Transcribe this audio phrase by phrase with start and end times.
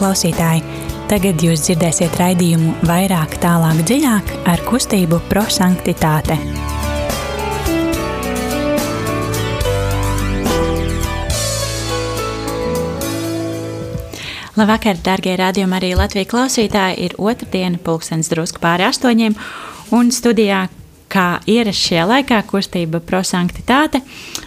[0.00, 0.64] klausītāji!
[1.10, 6.36] Tagad jūs dzirdēsiet raidījumu vairāk, tālāk, dziļāk ar kustību prosanktitāte.
[14.60, 17.08] Labvakar, darbie radījumi, arī Latvijas klausītāji.
[17.08, 19.34] Ir otrdiena, pulkstenis drusku pāri astoņiem,
[19.96, 20.66] un studijā,
[21.10, 24.02] kā ierasts šajā laikā, kustība prosanktitāte.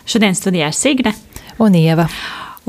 [0.06, 1.16] Šodien studijā Signe
[1.60, 2.08] un Ieva.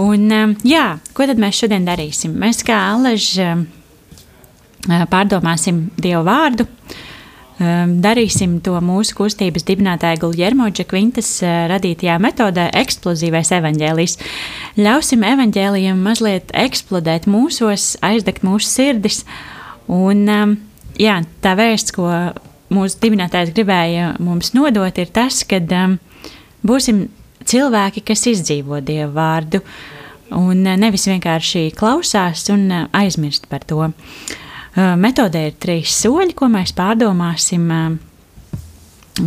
[0.01, 2.33] Un, um, jā, ko tad mēs šodien darīsim?
[2.43, 3.61] Mēs kā Aleži um,
[4.89, 12.67] uh, pārdomāsim Dievu vārdu, um, darīsim to mūsu kustības dibinātāja Guljermo Džekvintas uh, radītajā metodē
[12.83, 14.19] eksplozīvais evaņģēlijs.
[14.83, 19.23] Ļausim evaņģēlijam mazliet eksplodēt mūsos, aizdegt mūsu sirdis.
[19.87, 20.27] Un,
[20.99, 22.11] jā, tā vēsts, ko
[22.75, 25.61] mūsu dibinātājs gribēja mums nodot, ir tas, ka
[26.67, 27.07] būsim
[27.49, 29.61] cilvēki, kas izdzīvo Dievu vārdu,
[30.35, 33.91] un eh, nevis vienkārši klausās un eh, aizmirst par to.
[33.91, 37.71] Eh, metodē ir trīs soļi, ko mēs pārdomāsim,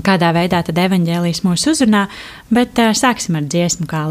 [0.04, 2.08] kādā veidā tad evaņģēlijas mūs uzrunā,
[2.52, 4.04] bet sāksim ar dziesmu kā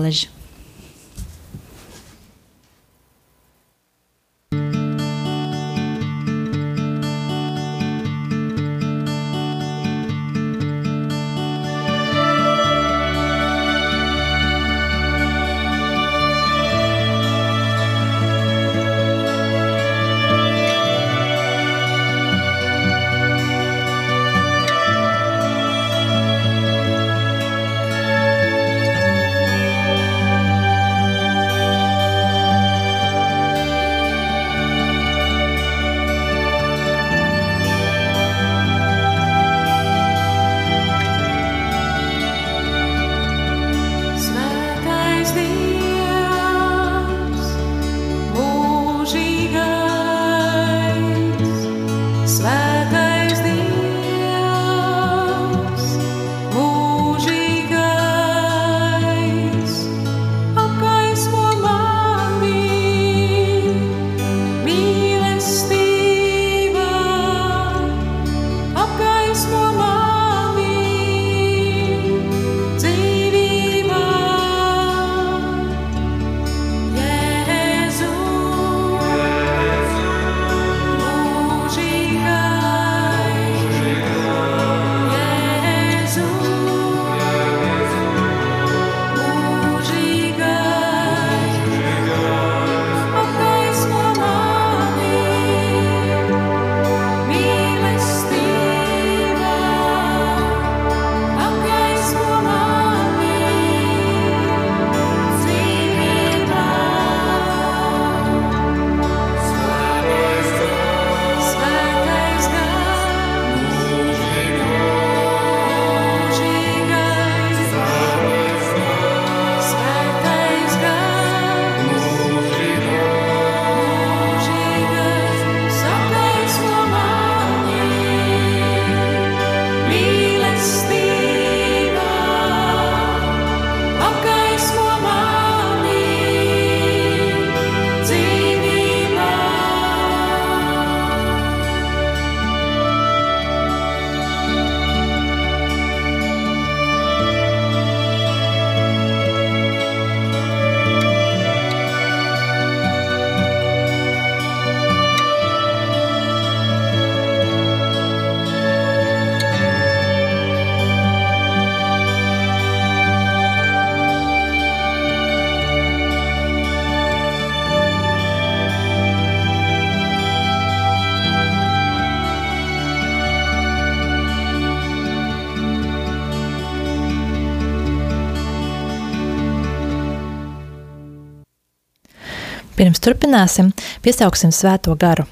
[182.77, 183.71] Pirms turpināsim,
[184.05, 185.25] piesauksim svēto garu.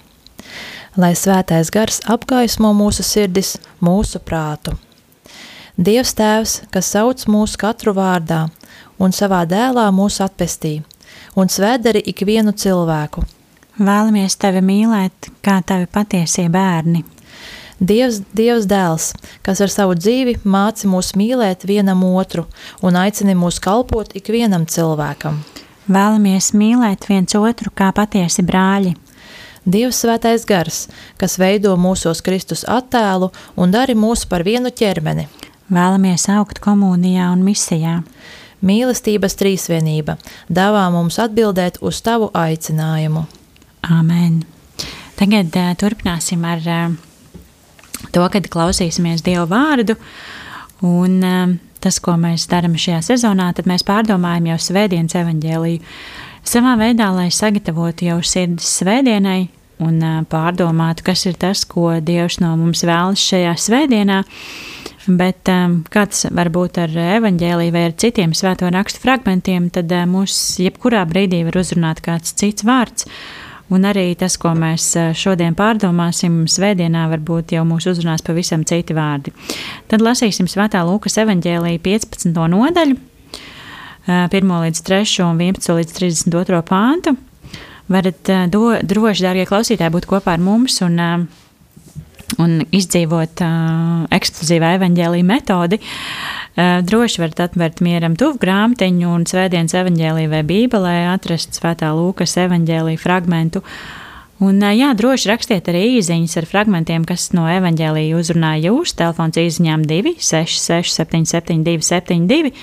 [0.97, 4.73] Lai svētais gars apgaismo mūsu sirdis, mūsu prātu.
[5.77, 8.47] Dievs Tēvs, kas sauc mūsu katru vārdā
[9.03, 10.79] un savā dēlā mūs atpestī,
[11.37, 13.25] un svētdari ikvienu cilvēku.
[13.77, 17.03] Vēlamies tevi mīlēt, kā tavi patiesie bērni.
[17.83, 19.11] Dievs, Dievs dēls,
[19.45, 22.47] kas ar savu dzīvi māci mūs mīlēt vienam otru
[22.81, 25.43] un aicina mūs kalpot ikvienam cilvēkam.
[25.85, 28.95] Vēlamies mīlēt viens otru kā patiesi brāļi.
[29.69, 30.87] Dievs svētais gars,
[31.21, 35.27] kas veido mūsos Kristus attēlu un dara mūs par vienu ķermeni.
[35.73, 37.99] Vēlamies augt komunijā un misijā.
[38.65, 40.17] Mīlestības trīsvienība
[40.49, 43.27] dāvā mums atbildēt uz tavu aicinājumu.
[43.85, 44.41] Āmen.
[45.21, 46.95] Tagad uh, turpināsim ar uh,
[48.13, 49.99] to, kad klausīsimies Dieva vārdu.
[50.85, 55.83] Un uh, tas, ko mēs darām šajā sezonā, tad mēs pārdomājam jau Svētdienas evaņģēliju.
[56.45, 59.47] Savā veidā, lai sagatavotu jau sirdis Svētdienai
[59.85, 64.23] un uh, pārdomātu, kas ir tas, ko Dievs no mums vēlas šajā Svētdienā.
[65.05, 70.07] Bet um, kāds var būt ar evaņģēliju vai ar citiem svēto rakstu fragmentiem, tad uh,
[70.09, 73.09] mūs jebkurā brīdī var uzrunāt kāds cits vārds.
[73.73, 79.33] Un arī tas, ko mēs šodien pārdomāsim, svētdienā varbūt jau mūs uzrunās pavisam citi vārdi.
[79.89, 82.35] Tad lasīsim Svētā Lūkas evaņģēlīja 15.
[82.53, 82.99] nodaļu,
[84.05, 87.17] 1 līdz 3 un 11 līdz 32 pāntu.
[87.89, 91.25] Varat do, droši, dārgie klausītāji, būt kopā ar mums un uh,
[92.43, 99.77] un izdzīvot uh, ekskluzīvā evaņģēlīja metodi, uh, droši varat atvērt mieram tuvu grāmatiņu un svētdienas
[99.81, 103.65] evaņģēlīju vai bībelē atrast svētā Lūkas evaņģēlīja fragmentu.
[104.43, 108.97] Un, uh, jā, droši rakstiet arī īsiņas ar fragmentiem, kas no evaņģēlīja uzrunāja jūs.
[108.99, 112.55] Telefons īsiņām 266, 772, 72.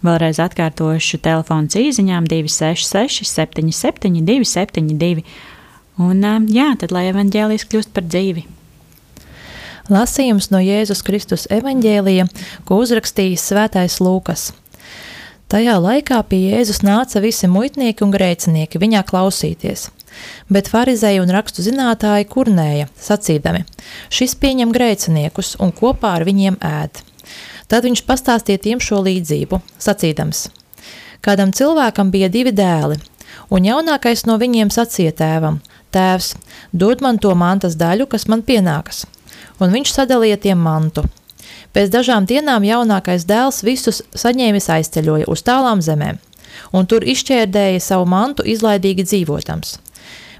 [0.00, 5.26] Vēlreiz atkārtošu telefons īsiņām 266, 77, 272.
[6.00, 8.46] Un, jā, tad lai evaņģēlijas kļūst par dzīvi.
[9.90, 12.28] Lasījums no Jēzus Kristus evaņģēlija,
[12.62, 14.52] ko uzrakstījis Svētais Lūkas.
[15.50, 19.88] Tajā laikā pie Jēzus nāca visi muitnieki un grēcinieki viņā klausīties,
[20.46, 23.64] bet farizēji un rakstu zinātāji kurnēja, sacīdami:
[24.14, 27.02] Šis pieņem grēciniekus un kopā ar viņiem ēd.
[27.66, 30.48] Tad viņš pastāstīja tiem šo līdzību, sacīdams:
[31.18, 33.02] Kādam cilvēkam bija divi dēli,
[33.50, 35.58] un jaunākais no viņiem sacīja tēvam:
[35.90, 36.36] Tēvs,
[36.70, 39.08] dod man to mantas daļu, kas man pienākas
[39.60, 41.04] un viņš sadalīja tiem mantu.
[41.74, 46.18] Pēc dažām dienām jaunākais dēls visus saņēmis aizceļoja uz tālām zemēm,
[46.74, 49.76] un tur izšķērdēja savu mantu izlaidīgi dzīvotams.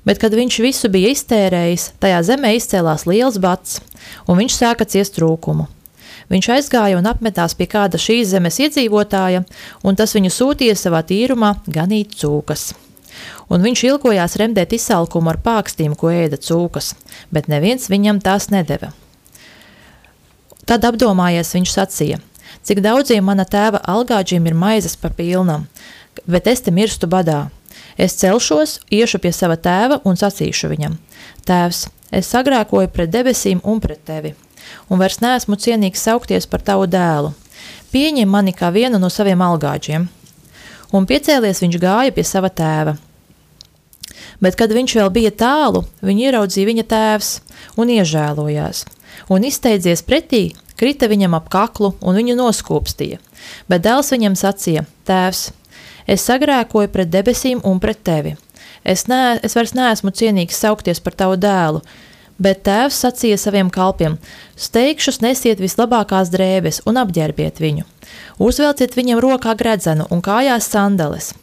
[0.05, 3.81] Bet, kad viņš visu bija iztērējis, tajā zemē izcēlās liels bats,
[4.27, 5.69] un viņš sāka ciest trūkumu.
[6.31, 9.43] Viņš aizgāja un apmetās pie kāda šīs zemes iedzīvotāja,
[9.83, 12.71] un tas viņu sūtīja savā tīrumā ganīt cūkas.
[13.51, 16.95] Un viņš ilgojās remdēt izsalkumu ar pākstīm, ko ēda cūkas,
[17.35, 18.93] bet neviens viņam tās nedeva.
[20.71, 22.17] Tad apdomājies viņš sacīja,
[22.63, 25.65] cik daudziem mana tēva algāģiem ir maizes pa pilnam,
[26.31, 27.49] bet es te mirstu badā.
[27.99, 30.95] Es celšos, iešu pie sava tēva un sacīšu viņam:
[31.43, 31.81] Tēvs,
[32.15, 34.37] es sagrēkoju pret debesīm un pret tevi,
[34.87, 37.35] un vairs neesmu cienīgs saukties par tavu dēlu.
[37.91, 40.07] Pieņem mani kā vienu no saviem algāģiem.
[40.95, 42.95] Un piecēlies viņš gāja pie sava tēva.
[44.39, 47.35] Bet, kad viņš vēl bija tālu, viņu ieraudzīja viņa tēvs
[47.75, 48.87] un iežēlojās–
[49.31, 50.51] un izsteidzies pretī,
[50.81, 53.21] krita viņam ap kaklu un viņu noskūpstīja.
[53.71, 55.51] Bet dēls viņam sacīja: Tēvs,
[56.11, 58.37] es sagrēkoju pret debesīm un pret tevi.
[58.85, 61.83] Es, ne, es vairs neesmu cienīgs saukties par tavu dēlu.
[62.41, 64.17] Bet tēvs sacīja saviem kalpiem:
[64.57, 67.87] Steigšus nesiet vislabākās drēbes un apģērbiet viņu.
[68.41, 71.35] Uzvelciet viņam rokā gredzenu un kājās sandales.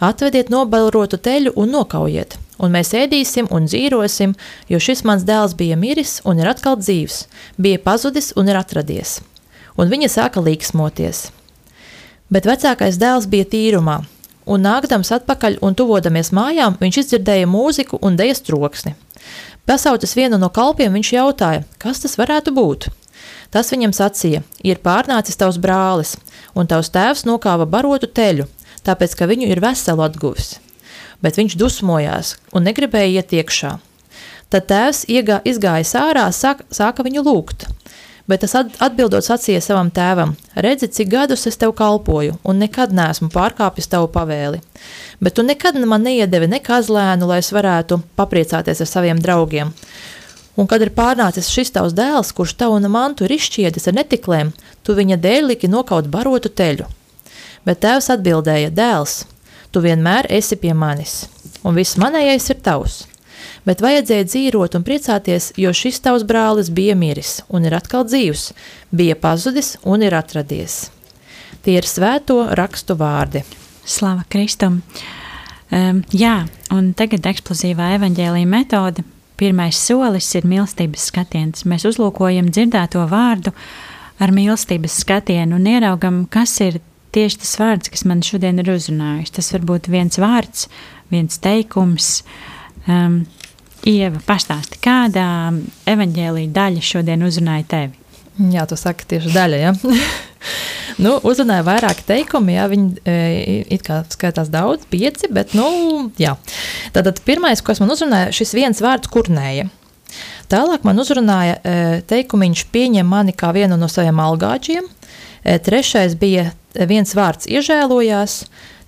[0.00, 4.34] Atvediet nobalrotu teļu un nokaujiet un mēs ēdīsim un dzīvosim,
[4.68, 7.24] jo šis mans dēls bija miris un ir atkal dzīvs,
[7.56, 9.18] bija pazudis un ir atradies.
[9.78, 11.28] Un viņa sāka līksmoties.
[12.28, 14.00] Bet vecākais dēls bija tīrumā,
[14.48, 18.96] un nākdams atpakaļ un tuvodamies mājām, viņš izdzirdēja mūziku un dejas troksni.
[19.68, 22.88] Pasaucis vienu no kalpiem, viņš jautāja, kas tas varētu būt.
[23.52, 26.16] Tas viņam sacīja, ir pārnācis tavs brālis,
[26.56, 28.48] un tavs tēvs nokāva barotu teļu,
[28.84, 30.56] tāpēc, ka viņu ir veselu atguvis
[31.24, 33.76] bet viņš dusmojās un negribēja iet iekšā.
[34.48, 37.66] Tad tēvs iegā, izgājis ārā, sāk, sāka viņu lūgt.
[38.28, 43.30] Bet tas atbildot sacīja savam tēvam: Redzi, cik gadus es tev kalpoju, un nekad neesmu
[43.32, 44.60] pārkāpis tavu pavēli.
[45.20, 49.72] Bet tu nekad man neiedevi ne kazlēnu, lai es varētu papriecāties ar saviem draugiem.
[50.60, 54.96] Un kad ir pārnācis šis tavs dēls, kurš tavu mantu ir izšķiedis ar netiklēm, tu
[54.98, 56.84] viņa dēļ liki nokaut barotu teļu.
[57.64, 59.22] Bet tēvs atbildēja: Dēls,
[59.78, 61.28] Tu vienmēr esi pie manis,
[61.62, 62.94] un viss manējais ir tavs.
[63.62, 68.48] Bet vajadzēja dzīvot un priecāties, jo šis tavs brālis bija miris un ir atkal dzīvs,
[68.90, 70.88] bija pazudis un ir atradies.
[71.62, 73.44] Tie ir svēto rakstu vārdi.
[73.86, 74.80] Slava Kristum!
[75.70, 79.06] Um, jā, un tagad eksplozīvā evaņģēlīja metode.
[79.38, 81.68] Pirmais solis ir mīlestības skatiens.
[81.70, 83.54] Mēs uzlūkojam dzirdēto vārdu
[84.18, 86.82] ar mīlestības skatienu un ieraugam, kas ir
[87.14, 89.34] tieši tas vārds, kas man šodien ir uzrunājis.
[89.38, 90.68] Tas var būt viens vārds,
[91.12, 92.22] viens teikums.
[92.88, 93.22] Um,
[93.86, 95.28] Ieva, pastāsti, kādā
[95.88, 98.08] evaņģēlīja daļa šodien uzrunāja tevi?
[98.52, 99.70] Jā, tu saki tieši daļa, ja?
[101.04, 103.16] nu, uzrunāja vairāki teikumi, jā, viņi e,
[103.74, 105.68] it kā skaitās daudz, pieci, bet, nu,
[106.20, 106.36] jā.
[106.94, 109.68] Tātad pirmais, ko es man uzrunāja, šis viens vārds kurnēja.
[110.50, 114.86] Tālāk man uzrunāja e, teikumiņš pieņem mani kā vienu no saviem algāčiem.
[115.42, 118.42] E, trešais bija viens vārds iežēlojās,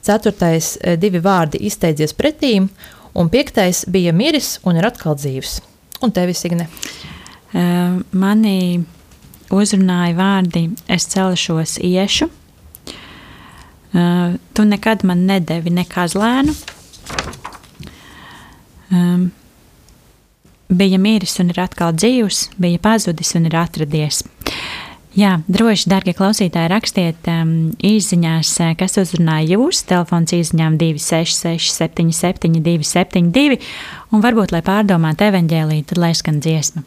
[0.04, 2.68] ceturtais divi vārdi izteidzies pretīm,
[3.14, 5.58] un piektais bija miris un ir atkal dzīves.
[6.00, 6.68] Un tevis, Igne?
[7.50, 8.80] Uh, mani
[9.50, 12.30] uzrunāja vārdi, es celšos, iešu.
[14.54, 16.54] Tu nekad man nedevi nekādu lēnu.
[18.90, 19.30] Um,
[20.70, 24.22] bija miris un ir atkal dzīvs, bija pazudis un ir atradies.
[25.18, 29.82] Jā, droši, darbie klausītāji, rakstiet um, īsiņās, kas uzrunāja jūs.
[29.90, 33.58] Telefons īsiņām 266, 77, 272,
[34.14, 36.86] un varbūt, lai pārdomātu evaņģēlīju, tad lai skan dziesma.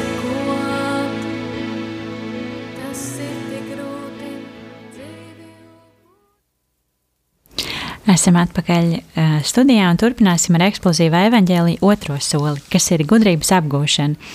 [8.09, 14.31] Esam atpakaļ uh, studijā un turpināsim ar eksplozīvu evaņģēliju otro soli, kas ir gudrības apgūšana.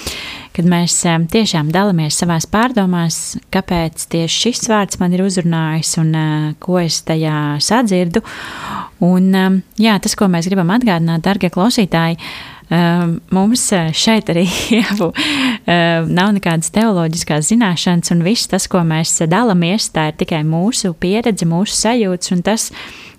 [0.54, 6.12] Kad mēs um, tiešām dalāmies savās pārdomās, kāpēc tieši šis vārds man ir uzrunājis un
[6.14, 8.22] uh, ko es tajā sadzirdu.
[9.02, 12.20] Un, um, jā, tas, ko mēs gribam atgādināt, darbie klausītāji,
[12.70, 13.66] um, mums
[13.98, 14.46] šeit arī
[14.78, 15.10] jau
[15.66, 21.50] nav nekādas teoloģiskās zināšanas, un viss tas, ko mēs dalāmies, tā ir tikai mūsu pieredze,
[21.50, 22.70] mūsu sajūtas un tas,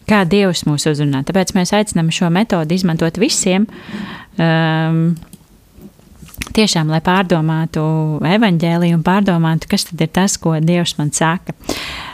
[0.08, 1.24] kā Dievs mūs uzrunā.
[1.28, 3.68] Tāpēc mēs aicinām šo metodi izmantot visiem.
[4.38, 5.18] Um,
[6.58, 7.82] Tiešām, lai pārdomātu
[8.26, 11.54] evaņģēliju un pārdomātu, kas tad ir tas, ko Dievs man saka.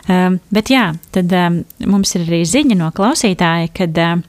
[0.09, 4.23] Um, bet jā, tad um, mums ir arī ziņa no klausītāja, kad um,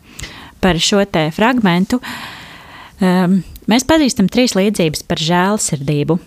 [0.63, 3.41] par šo te fragmentu um,
[3.71, 6.19] mēs pazīstam trīs līdzības par žēlsirdību.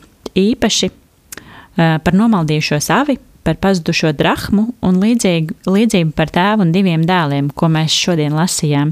[0.42, 7.06] Īpaši uh, par nomaldījušo savi, par pazudušo drachmu un līdzīgu, līdzību par tēvu un diviem
[7.08, 8.92] dēliem, ko mēs šodien lasījām.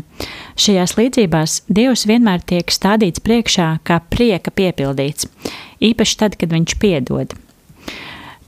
[0.55, 5.27] Šajās līdzībās Dievs vienmēr tiek stādīts priekšā kā prieka piepildīts,
[5.83, 7.35] īpaši tad, kad viņš piedod.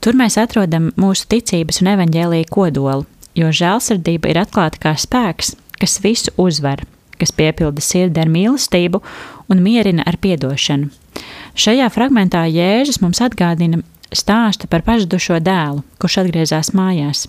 [0.00, 3.04] Tur mēs atrodam mūsu ticības un evaņģēlīja kodolu,
[3.36, 6.84] jo žēlsirdība ir atklāta kā spēks, kas visu uzvar,
[7.18, 9.02] kas piepilda sirdi ar mīlestību
[9.50, 10.88] un mierina ar piedošanu.
[11.58, 13.82] Šajā fragmentā Jēzus mums atgādina
[14.14, 17.26] stāsta par pazudušo dēlu, kurš atgriezās mājās.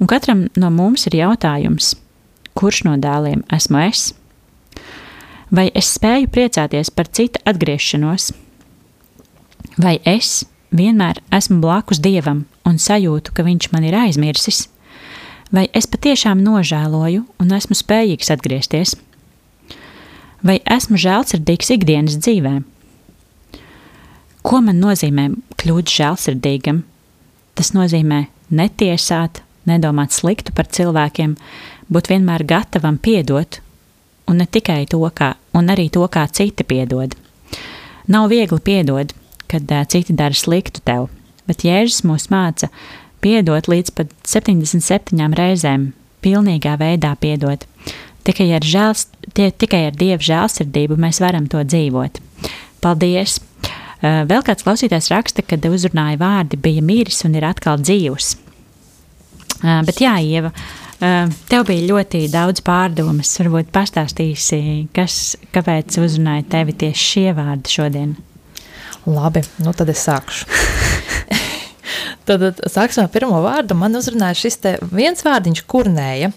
[0.00, 1.94] Un katram no mums ir jautājums,
[2.58, 4.10] kurš no dēliem esmu es?
[5.52, 8.30] Vai es spēju priecāties par cita atgriešanos?
[9.76, 10.42] Vai es
[10.72, 14.66] vienmēr esmu blakus dievam un sajūtu, ka viņš man ir aizmirsis?
[15.52, 18.96] Vai es patiešām nožēloju un esmu spējīgs atgriezties?
[20.42, 22.62] Vai esmu žēlsirdīgs ikdienas dzīvē?
[24.42, 25.28] Ko man nozīmē
[25.60, 26.82] kļūt žēlsirdīgam?
[27.54, 31.36] Tas nozīmē netiesāt, nedomāt sliktu par cilvēkiem,
[31.92, 33.60] būt vienmēr gatavam piedot,
[34.26, 37.14] un ne tikai to, kā, un arī to, kā citi piedod.
[38.10, 39.12] Nav viegli piedot,
[39.46, 41.06] kad uh, citi dara sliktu tev,
[41.46, 42.70] bet Jēzus mūs māca
[43.22, 45.92] piedot līdz pat 77 reizēm,
[46.24, 47.68] pilnīgā veidā piedot.
[48.26, 52.22] Tikai ar, žēls, tie, tikai ar Dieva žēlsirdību mēs varam to dzīvot.
[52.82, 53.38] Paldies!
[54.02, 58.32] Uh, vēl kāds klausītājs raksta, kad uzrunāja vārdi bija miris un ir atkal dzīvs.
[59.62, 63.30] Uh, bet jā, Ieva, uh, tev bija ļoti daudz pārdomas.
[63.38, 68.16] Varbūt pastāstīsi, kas, kāpēc uzrunāja tevi tieši šie vārdi šodien.
[69.06, 70.50] Labi, nu tad es sākšu.
[72.28, 73.76] Tad, sāksim ar pirmo vārdu.
[73.78, 74.60] Man uzrunāja šis
[74.92, 76.30] viens vārdiņš, kurnēja.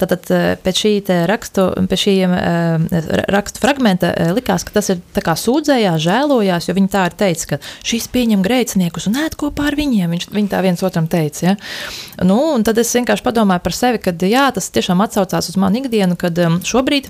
[0.00, 0.26] Tātad
[0.64, 0.90] pēc šī
[1.30, 2.14] rakstu, pēc šī
[3.30, 8.10] rakstu fragmenta likās, ka tas ir sūdzējās, žēlojās, jo viņi tā ir teicis, ka šis
[8.12, 10.10] pieņem grēciniekus un ēd kopā ar viņiem.
[10.16, 11.52] Viņš, viņi tā viens otram teica.
[11.52, 11.56] Ja?
[12.26, 16.18] Nu, tad es vienkārši padomāju par sevi, ka jā, tas tiešām atsaucās uz manu ikdienu,
[16.20, 17.08] kad šobrīd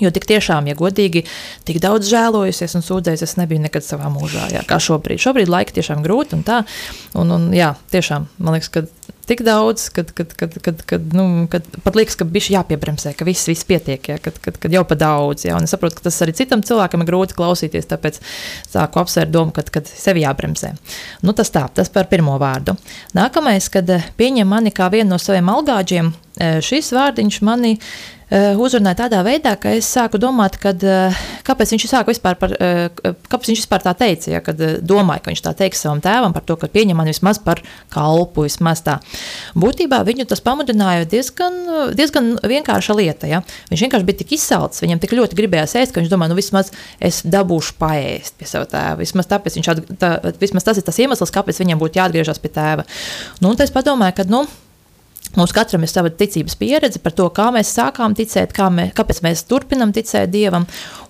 [0.00, 1.24] Jo tik tiešām, ja godīgi,
[1.68, 5.20] tik daudz žēlojusies un sūdzējusies, es nebiju nekad savā mūžā, jā, kā šobrīd.
[5.20, 6.62] Šobrīd laika tiešām grūti un tā.
[7.18, 8.86] Un, un, jā, tiešām, man liekas, ka
[9.30, 13.26] tik daudz, kad, kad, kad, kad, kad, nu, kad pat liekas, ka bija jāpiebremzē, ka
[13.28, 15.44] viss, viss pietiek, ja, kad, kad, kad jau pa daudz.
[15.46, 18.18] Ja, un es saprotu, ka tas arī citam cilvēkam ir grūti klausīties, tāpēc
[18.72, 20.72] sāku apsvērt domu, kad, kad sevi jābremzē.
[21.22, 22.74] Nu, tas tā, tas par pirmo vārdu.
[23.14, 26.10] Nākamais, kad pieņem mani kā vienu no saviem algāģiem,
[26.66, 31.86] šis vārdiņš mani Eh, uzrunāja tādā veidā, ka es sāku domāt, kad, eh, kāpēc viņš
[31.90, 32.88] sāka vispār par, eh,
[33.26, 36.42] kāpēc viņš vispār tā teica, ja, kad domāja, ka viņš tā teiks savam tēvam par
[36.42, 37.60] to, ka pieņem mani vismaz par
[37.90, 39.00] kalpu, vismaz tā.
[39.56, 43.42] Būtībā viņu tas pamudināja diezgan, diezgan vienkārša lieta, ja.
[43.70, 46.70] Viņš vienkārši bija tik izsalcis, viņam tik ļoti gribējās ēst, ka viņš domāja, nu vismaz
[47.00, 50.98] es dabūšu paēst pie sava tēva, vismaz tāpēc viņš, at, tā, vismaz tas ir tas
[50.98, 52.86] iemesls, kāpēc viņam būtu jāatgriežas pie tēva.
[53.40, 54.46] Nu, un es padomāju, ka, nu,
[55.38, 59.20] Mums katram ir sava ticības pieredze par to, kā mēs sākām ticēt, kā mē, kāpēc
[59.22, 60.64] mēs turpinām ticēt Dievam.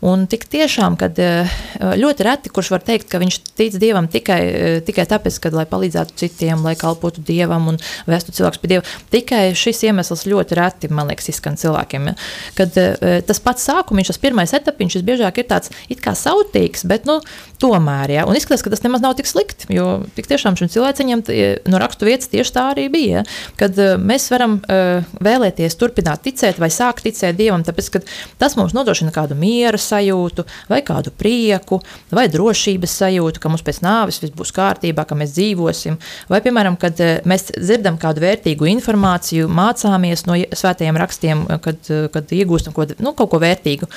[0.05, 1.49] Un tik tiešām, kad eh,
[1.97, 5.65] ļoti reti, kurš var teikt, ka viņš tic Dievam tikai, eh, tikai tāpēc, ka, lai
[5.69, 8.85] palīdzētu citiem, lai kalpotu Dievam un vestu cilvēkus pie Dieva.
[9.13, 12.13] Tikai šis iemesls ļoti reti, man liekas, izskan cilvēkiem.
[12.13, 12.17] Ja?
[12.61, 16.85] Kad eh, tas pats sākums, tas pirmais etapiņš, tas biežāk ir tāds it kā sautīgs,
[16.89, 17.23] bet nu,
[17.61, 18.29] tomēr, ja?
[18.29, 21.25] un izskatās, ka tas nemaz nav tik slikti, jo tik tiešām šim cilvēciņam
[21.73, 23.21] no rakstu vietas tieši tā arī bija.
[23.25, 23.27] Ja?
[23.61, 28.01] Kad mēs varam uh, vēlēties turpināt ticēt vai sākt ticēt Dievam, tāpēc ka
[28.41, 31.81] tas mums nodrošina kādu miera sajūtu, vai kādu prieku,
[32.15, 36.01] vai drošības sajūtu, ka mums pēc nāves viss būs kārtībā, ka mēs dzīvosim.
[36.33, 42.09] Vai, piemēram, kad uh, mēs dzirdam kādu vērtīgu informāciju, mācāmies no svētajiem rakstiem, kad, uh,
[42.15, 43.91] kad iegūstam ko, nu, kaut ko vērtīgu.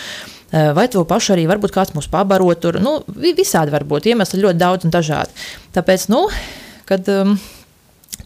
[0.53, 2.75] Vai to pašu arī varbūt kāds mūs pabaro tur.
[2.77, 5.33] Nu, visādi var būt iemesli ļoti daudz un dažādi.
[5.73, 6.27] Tāpēc, nu,
[6.85, 7.09] kad.
[7.09, 7.39] Um,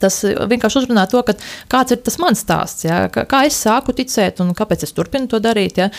[0.02, 1.22] Tas eh, vienkārši uzrunā to,
[1.72, 3.06] kāds ir tas mans stāsts, ja?
[3.10, 5.82] kā es sāku ticēt un kāpēc es turpinu to darīt.
[5.82, 5.90] Ja?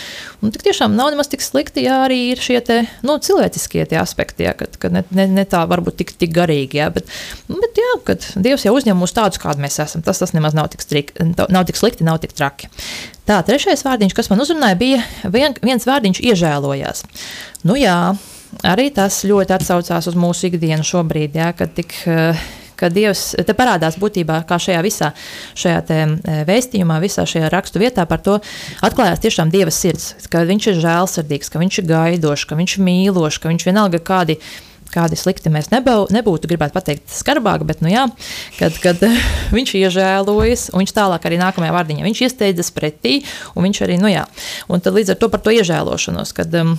[0.43, 4.01] Un tik tiešām nav nemaz tik slikti, ja arī ir šie te, nu, cilvēciskie tie
[4.01, 4.55] aspekti, ja?
[4.59, 6.81] kad, kad ne, ne, ne tā varbūt tik, tik garīgi.
[6.81, 6.89] Ja?
[6.95, 7.11] Bet,
[7.51, 10.57] nu, bet jā, kad Dievs jau uzņem mūs tādus, kādi mēs esam, tas, tas nemaz
[10.57, 12.71] nav tik, strik, nav tik slikti, nav tik traki.
[13.29, 17.03] Tā, trešais vārdiņš, kas man uzrunāja, bija vien, viens vārdiņš iežēlojās.
[17.69, 17.99] Nu jā,
[18.65, 21.51] arī tas ļoti atsaucās uz mūsu ikdienu šobrīd, ja?
[21.57, 21.93] kad tik.
[22.09, 22.47] Uh,
[22.79, 25.11] ka Dievs te parādās būtībā kā šajā visā
[25.59, 28.39] šajā te, e, vēstījumā, visā šajā rakstu vietā par to
[28.87, 32.89] atklājās tiešām Dieva sirds, ka viņš ir žēlsirdīgs, ka viņš ir gaidošs, ka viņš ir
[32.89, 34.39] mīlošs, ka viņš vienalga kādi
[34.93, 38.07] kādi slikti mēs nebau, nebūtu, gribētu pateikt, skarbāk, bet, nu jā,
[38.59, 39.03] kad, kad
[39.57, 43.19] viņš iežēlojas, un viņš tālāk arī nākamajā vārdiņā, viņš iesteidzas pretī,
[43.55, 44.25] un viņš arī, nu jā,
[44.73, 46.79] un tad līdz ar to par to iežēlošanos, kad um,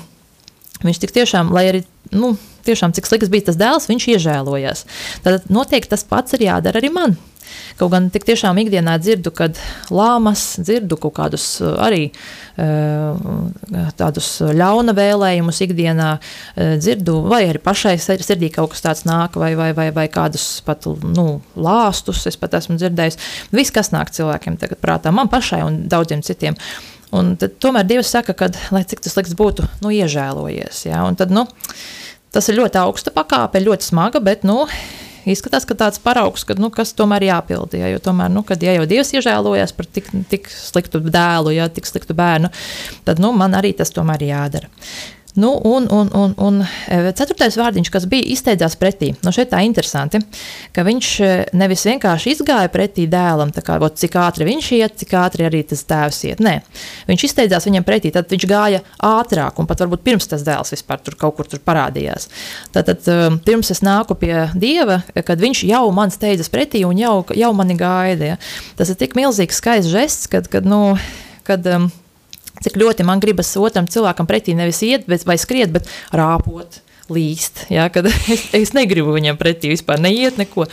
[0.85, 1.83] viņš tik tiešām, lai arī,
[2.15, 2.35] nu,
[2.67, 4.85] tiešām cik slikts bija tas dēls, viņš iežēlojās.
[5.25, 7.17] Tad noteikti tas pats ir jādara arī man.
[7.79, 9.57] Kaut gan tik tiešām ikdienā dzirdu, kad
[9.93, 13.15] lāmas, dzirdu kaut kādus uh, arī uh,
[13.99, 19.53] tādus ļauna vēlējumus ikdienā, uh, dzirdu, vai arī pašai sirdī kaut kas tāds nāk, vai,
[19.59, 23.19] vai, vai, vai kādus pat nu, lāstus es pat esmu dzirdējis.
[23.55, 26.59] Viss, kas nāk cilvēkiem tagad prātā, man pašai un daudziem citiem.
[27.15, 30.84] Un tad tomēr Dievs saka, ka, lai cik tas liks būtu, nu, iežēlojies.
[30.91, 31.02] Ja?
[31.10, 31.48] Un tad, nu,
[32.30, 34.62] Tas ir ļoti augsta pakāpe, ļoti smaga, bet nu,
[35.30, 37.74] izskatās, ka tāds paraugs, ka, nu, kas tomēr jāpild.
[37.78, 41.65] Ja, jo tomēr, nu, kad ja jau Dievs iežēlojas par tik, tik sliktu dēlu, ja
[41.74, 42.52] tik sliktu bērnu,
[43.08, 44.69] tad nu, man arī tas tomēr jādara.
[45.33, 49.59] Nu, un, un, un, un e, ceturtais vārdiņš, kas bija izteicās pretī, nu šeit tā
[49.61, 50.17] interesanti,
[50.73, 55.13] ka viņš e, nevis vienkārši izgāja pretī dēlam, kā, ot, cik ātri viņš iet, cik
[55.21, 56.41] ātri arī tas tēvs iet.
[56.41, 56.55] Nē,
[57.11, 61.05] viņš izteicās viņam pretī, tad viņš gāja ātrāk, un pat varbūt pirms tas dēls vispār
[61.05, 62.25] tur kaut kur tur parādījās.
[62.73, 66.97] Tad, tad e, pirms es nāku pie Dieva, kad viņš jau man steidzas pretī un
[66.97, 68.33] jau, jau mani gaida.
[68.33, 68.43] Ja.
[68.81, 70.97] Tas ir tik milzīgs skaists žests, kad, kad, nu,
[71.45, 71.91] kad um,
[72.65, 76.82] cik ļoti man gribas otram cilvēkam pretī nevis iet bet, vai skriet, bet rāpot.
[77.10, 77.88] Līst, ja,
[78.36, 80.67] es, es negribu viņam pretī vispār neiet, neko.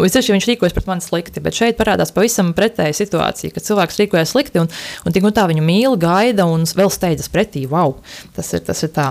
[0.00, 4.00] Es tieši viņš rīkojas pret mani slikti, bet šeit parādās pavisam pretēja situācija, kad cilvēks
[4.00, 4.70] rīkojas slikti un,
[5.04, 7.66] un tik un tā viņu mīl, gaida un vēl steidzas pretī.
[7.68, 7.98] Wow,
[8.32, 9.10] tas ir, tas ir tā.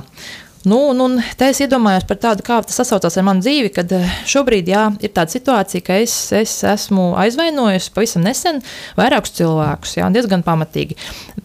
[0.64, 3.92] Nu, un, un te es iedomājos par tādu, kā tas sasaucās ar manu dzīvi, kad
[3.92, 8.62] eh, šobrīd jā, ir tāda situācija, ka es, es esmu aizvainojis pavisam nesen
[8.96, 10.96] vairākus cilvēkus, jā, diezgan pamatīgi.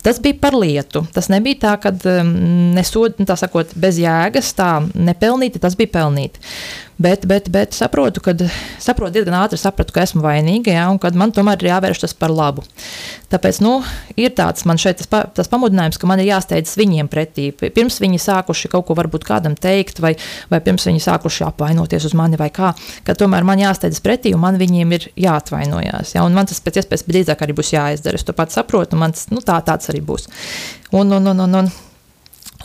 [0.06, 1.02] Tas bija par lietu.
[1.14, 2.30] Tas nebija tā, ka um,
[2.76, 6.44] nesod, tā sakot, bez jēgas, tā nepelnīti, tas bija pelnīti.
[6.98, 8.40] Bet, bet, bet saprotu, kad
[8.82, 12.14] saprotu diezgan ātri, sapratu, ka esmu vainīga, ja, un kad man tomēr ir jāvērš tas
[12.18, 12.64] par labu.
[13.30, 13.76] Tāpēc nu,
[14.18, 17.52] ir tāds man šeit tas, pa, tas pamudinājums, ka man ir jāsteidzas viņiem pretī.
[17.54, 20.16] Pirms viņi sākuši kaut ko varbūt kādam teikt, vai,
[20.50, 22.74] vai pirms viņi sākuši apvainoties uz mani, vai kā,
[23.06, 26.16] ka tomēr man jāsteidzas pretī, un man viņiem ir jāatvainojās.
[26.18, 28.18] Ja, un man tas pēc iespējas drīzāk arī būs jāizdara.
[28.18, 30.26] Es to pats saprotu, un man tas nu, tā, tāds arī būs.
[30.90, 31.70] Un, un, un, un, un,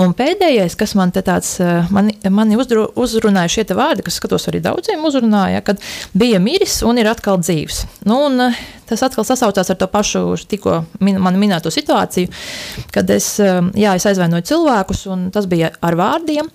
[0.02, 4.48] Un pēdējais, kas man te tāds, eh, mani, mani uzdru, uzrunāja šie vārdi, kas skatos
[4.50, 5.82] arī daudziem uzrunāja, kad
[6.18, 7.84] bija miris un ir atkal dzīves.
[8.10, 8.58] Nu, un eh,
[8.94, 12.32] tas atkal sasaucās ar to pašu tikko min, man minēto situāciju,
[12.94, 16.50] kad es, eh, jā, es aizvainoju cilvēkus, un tas bija ar vārdiem,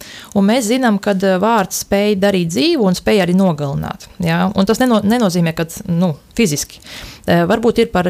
[0.48, 4.08] mēs zinām, ka vārds spēja darīt dzīvu un spēja arī nogalināt.
[4.22, 4.46] Jā?
[4.56, 6.80] Un tas neno, nenozīmē, ka nu, fiziski.
[7.28, 8.06] Varbūt ir par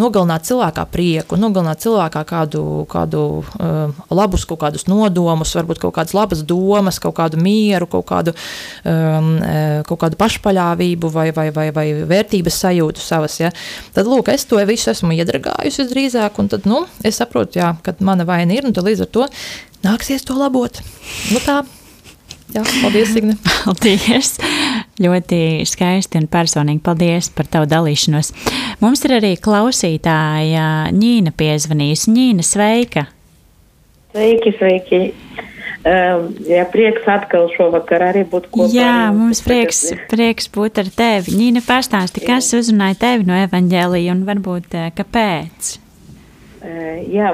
[0.00, 6.16] nogalināt cilvēkā prieku, nogalināt cilvēkā kādu, kādu uh, labus kaut kādus nodomus, varbūt kaut kādas
[6.16, 8.34] labas domas, kaut kādu mieru, kaut kādu,
[8.82, 9.30] um,
[9.86, 13.38] kaut kādu pašpaļāvību vai, vai, vai, vai vērtības sajūtu savas.
[13.44, 13.52] Ja?
[13.96, 17.96] Tad, lūk, es to visu esmu iedragājusi drīzāk, un tad, nu, es saprotu, jā, ka
[18.04, 19.26] mana vaina ir, un līdz ar to
[19.86, 20.80] nāksies to labot.
[21.32, 21.62] Nu, tā
[22.48, 23.34] Jā, paldies, Signe.
[23.66, 24.38] Paldies!
[25.04, 26.80] Ļoti skaisti un personīgi.
[26.80, 28.32] Paldies par tavu dalīšanos.
[28.80, 32.14] Mums ir arī klausītāja Ņīna piezvanījusi.
[32.14, 33.04] Ņīna, sveika!
[34.14, 35.02] Sveiki, sveiki!
[35.78, 38.70] Uh, jā, prieks atkal šovakar arī būt kopā.
[38.74, 41.36] Jā, mums prieks, prieks būt ar tevi.
[41.38, 45.76] Ņīna, pastāsti, kas uzrunāja tevi no evaņģēlija un varbūt uh, kāpēc?
[47.08, 47.28] Jā,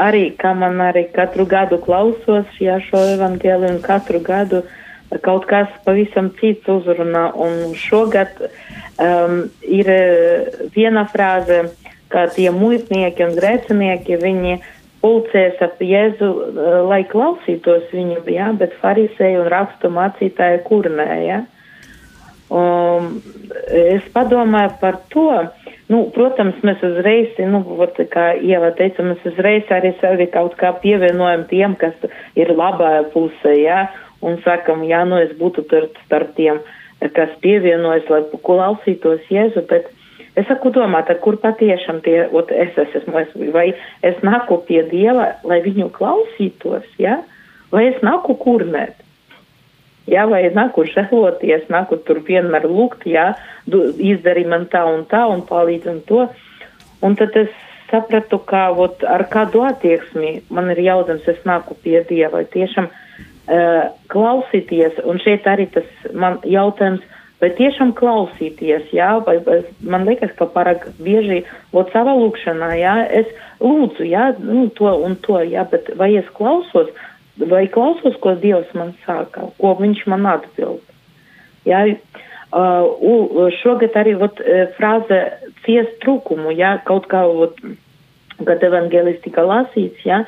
[0.00, 4.62] arī kā man arī katru gadu klausos jā, šo evangēliju un katru gadu
[5.20, 7.26] kaut kas pavisam cits uzrunā.
[7.36, 9.90] Un šogad um, ir
[10.72, 11.66] viena frāze,
[12.12, 14.56] ka tie muitnieki un grēcinieki, viņi
[15.02, 16.28] pulcēs ap Jēzu,
[16.88, 21.40] lai klausītos viņu, jā, bet farisēju un rakstu mācītāju kurnē, jā.
[22.52, 23.14] Um,
[23.72, 25.30] es padomāju par to,
[25.92, 30.70] Nu, protams, mēs uzreiz, nu, vat, kā Ieva teica, mēs uzreiz arī sevi kaut kā
[30.80, 31.96] pievienojam tiem, kas
[32.38, 33.80] ir labā pusē, jā,
[34.24, 36.62] un sakam, jā, nu, es būtu tur starp tiem,
[37.16, 39.90] kas pievienojas, lai klausītos Jēzu, bet
[40.36, 43.68] es saku domāt, kur patiešām tie, ot, es, es esmu, es, vai
[44.06, 47.20] es nāku pie Dieva, lai viņu klausītos, jā,
[47.72, 48.98] vai es nāku kurnēt.
[50.10, 53.32] Jā, vai nāku žēloties, nāku tur vienmēr lūgt, jā,
[54.02, 56.24] izdari man tā un tā un palīdz un to.
[57.06, 57.52] Un tad es
[57.90, 62.88] sapratu, ka ot, ar kādu attieksmi man ir jautājums, es nāku pie Dieva, vai tiešām
[62.88, 67.04] uh, klausīties, un šeit arī tas man jautājums,
[67.42, 71.42] vai tiešām klausīties, jā, vai, vai man liekas, ka pārāk bieži,
[71.74, 73.30] ot, savā lūkšanā, jā, es
[73.62, 76.92] lūdzu, jā, nu, to un to, jā, bet vai es klausos,
[77.50, 80.84] vai klausos, ko Dievs man saka, ko viņš man atbild.
[81.66, 81.82] Jā,
[82.54, 85.18] uh, šogad arī vat, e, frāze
[85.66, 87.58] ciest trūkumu, jā, kaut kā, vat,
[88.42, 90.22] kad evangelis tika lasīts, jā,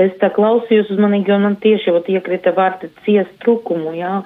[0.00, 4.20] es tā klausījos uzmanīgi, un man tieši vat, iekrita vārti ciest trūkumu, jā.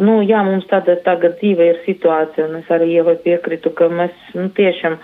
[0.00, 4.14] Nu, jā, mums tāda tagad dzīve ir situācija, un es arī ievai piekritu, ka mēs,
[4.38, 4.96] nu, tiešām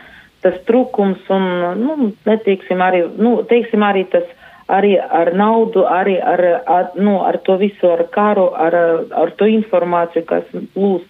[0.42, 4.24] tas trūkums un, nu, neteiksim arī, nu, teiksim arī tas
[4.68, 8.77] arī ar naudu, arī ar, ar, nu, ar to visu, ar karu, ar,
[9.16, 11.09] ar to informāciju, kas plūst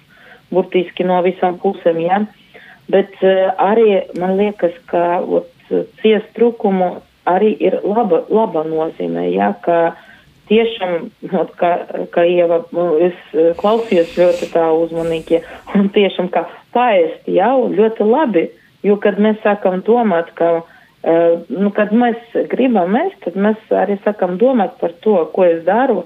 [0.55, 2.01] burtiski no visām pusēm.
[2.05, 2.23] Ja?
[2.89, 5.51] Bet uh, arī man liekas, ka ot,
[6.03, 6.95] ciest trūkumu
[7.29, 9.53] arī ir laba, laba nozīme, ja?
[9.63, 9.99] ka
[10.49, 11.11] tiešām,
[11.61, 11.73] kā,
[12.15, 15.43] kā Ieva, nu, es klausījos ļoti tā uzmanīgi,
[15.77, 18.49] un tiešām kā paēst jau ļoti labi,
[18.87, 20.59] jo kad mēs sākam domāt, ka
[20.99, 25.61] Uh, nu, kad mēs gribam mest, tad mēs arī sakam domāt par to, ko es
[25.63, 26.01] daru,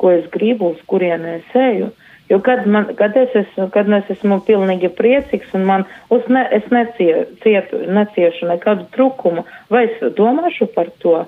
[0.00, 1.90] ko es gribu, uz kurienē es eju.
[2.28, 5.84] Jo kad, man, kad, es esmu, kad es esmu pilnīgi priecīgs un man,
[6.32, 11.22] ne, es necie, cietu, neciešu nekādu trukumu, vai es domāšu par to,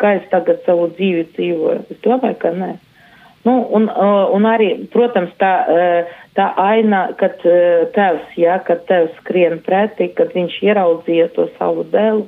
[0.00, 1.86] kā es tagad savu dzīvi dzīvoju?
[1.92, 2.72] Es domāju, ka nē.
[3.46, 3.86] Nu, un,
[4.34, 5.52] un arī, protams, tā,
[6.34, 7.38] tā aina, kad
[7.94, 12.24] tevs, jā, kad tevs skrien pretī, kad viņš ieraudzīja to savu dēlu,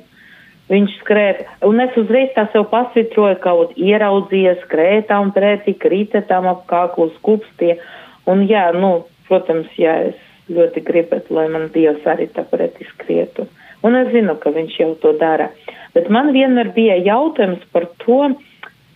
[0.71, 6.47] viņš skrēja, un es uzreiz tā sev pasvitroju, kaut ieraudzīja, skrēja tam pretī, krita tam
[6.47, 7.75] ap kāklu skupstie,
[8.29, 8.93] un jā, nu,
[9.27, 13.45] protams, jā, es ļoti gribētu, lai man Dievs arī tā pretī skrietu.
[13.85, 15.49] Un es zinu, ka viņš jau to dara.
[15.95, 18.21] Bet man vienmēr bija jautājums par to,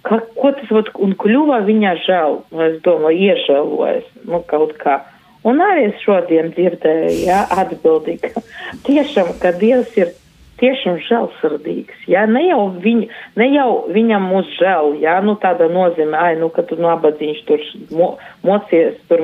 [0.06, 5.00] ka, ko tas vat, un kļuva viņa žēl, es domāju, iežēlojas, nu, kaut kā.
[5.48, 8.44] Un arī es šodien dzirdēju, jā, atbildīgi, ka
[8.88, 10.14] tiešām, ka Dievs ir
[10.62, 13.02] tiešām žēlsirdīgs, jā, ne jau, viņ,
[13.40, 17.66] ne jau viņam mūs žēl, jā, nu tāda nozīme, ai, nu, ka tu nabadzīņš tur
[17.92, 18.10] mo,
[18.48, 19.24] mocies tur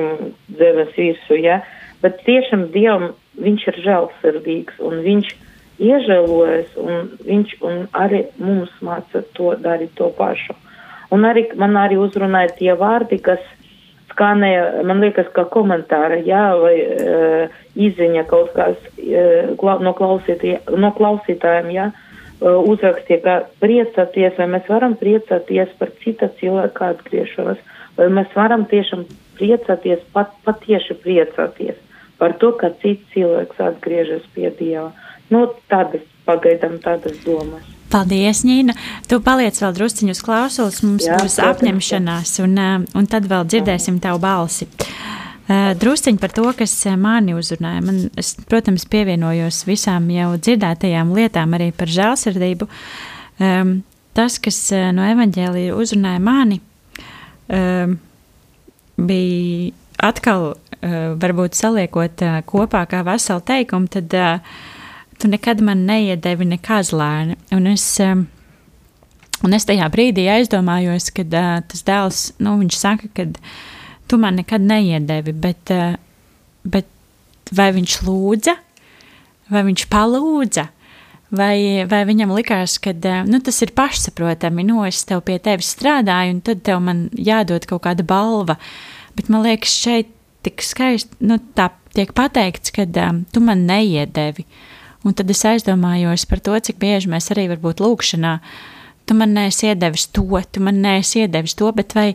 [0.58, 1.62] zemes visu, jā,
[2.04, 5.32] bet tiešām Dievam viņš ir žēlsirdīgs un viņš
[5.80, 10.56] iežēlojas un viņš un arī mums māca to darīt to pašu.
[11.10, 13.42] Un arī man arī uzrunāja tie vārdi, kas
[14.12, 19.94] skanēja, man liekas, kā komentāra, jā, vai uh, izziņa kaut kāds uh, no,
[20.84, 27.62] no klausītājiem, jā, uh, uzrakstīja, ka priecāties, vai mēs varam priecāties par cita cilvēka atgriešanos,
[27.98, 29.06] vai mēs varam tiešām
[29.38, 31.78] priecāties, pat, patieši priecāties
[32.20, 34.90] par to, ka cits cilvēks atgriežas pie Dieva.
[35.30, 37.66] Nu, tādas pagaidām tādas domas.
[37.90, 38.76] Paldies, Nīna.
[39.10, 42.58] Tu paliec vēl drusciņu uz klausulas, mums Jā, būs protams, apņemšanās, un,
[42.94, 44.68] un tad vēl dzirdēsim tavu balsi.
[44.70, 47.82] Uh, drusciņi par to, kas mani uzrunāja.
[47.82, 52.70] Man, es, protams, pievienojos visām jau dzirdētajām lietām, arī par žēlsirdību.
[53.40, 53.80] Um,
[54.14, 54.62] tas, kas
[54.94, 56.60] no evaņģēlīja uzrunāja mani,
[57.50, 57.96] um,
[59.00, 59.72] bija
[60.10, 64.60] atkal, uh, varbūt saliekot uh, kopā kā veselu teikumu, tad uh,
[65.20, 67.36] tu nekad man neiedevi nekāds lēni.
[67.54, 73.28] Un es, un es tajā brīdī aizdomājos, kad uh, tas dēls, nu, viņš saka, ka
[74.10, 75.94] tu man nekad neiedevi, bet, uh,
[76.64, 76.88] bet
[77.56, 78.56] vai viņš lūdza,
[79.52, 80.66] vai viņš palūdza,
[81.36, 81.56] vai,
[81.90, 86.38] vai viņam likās, ka uh, nu, tas ir pašsaprotami, nu, es tev pie tevis strādāju,
[86.38, 88.56] un tad tev man jādod kaut kāda balva.
[89.18, 94.46] Bet man liekas, šeit tik skaisti, nu, tā tiek pateikts, ka um, tu man neiedevi.
[94.46, 94.68] Uh,
[95.06, 98.34] Un tad es aizdomājos par to, cik bieži mēs arī varbūt lūkšanā,
[99.08, 102.10] tu man neesi iedevis to, tu man neesi iedevis to, bet vai,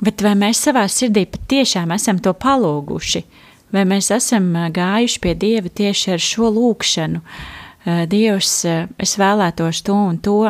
[0.00, 3.22] bet vai mēs savā sirdī patiešām esam to palūguši,
[3.76, 7.20] vai mēs esam gājuši pie Dieva tieši ar šo lūkšanu,
[8.10, 8.54] Dievs,
[8.98, 10.40] es vēlētos to un to,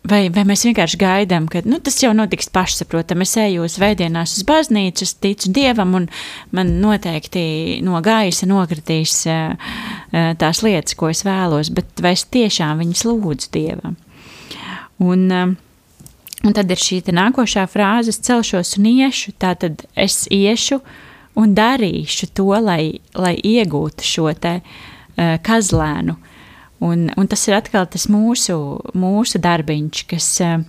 [0.00, 3.26] Vai, vai mēs vienkārši gaidām, ka nu, tas jau notiks pašsaprotami.
[3.26, 6.06] Es eju uz vēdienās uz baznīcu, ticu dievam, un
[6.56, 7.42] man noteikti
[7.84, 9.18] no gaisa nokritīs
[10.40, 13.98] tās lietas, ko es vēlos, bet vai es tiešām viņas lūdzu dievam?
[15.04, 20.80] Un, un tad ir šī nākošā frāze, es celšos un iešu, tā tad es iešu
[21.36, 24.58] un darīšu to, lai, lai iegūtu šo te
[25.20, 26.16] kazlēnu.
[26.16, 26.29] Uh,
[26.80, 28.54] Un, un tas ir atkal tas mūsu,
[28.96, 30.62] mūsu darbiņš, kas uh,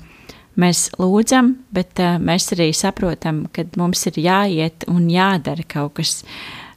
[0.59, 6.17] mēs lūdzam, bet uh, mēs arī saprotam, ka mums ir jāiet un jādara kaut kas,